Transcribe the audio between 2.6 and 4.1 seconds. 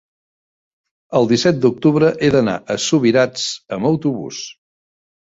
a Subirats amb